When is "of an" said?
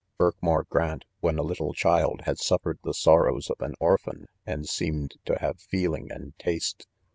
3.51-3.75